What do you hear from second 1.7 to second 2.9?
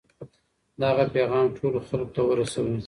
خلکو ته ورسوئ.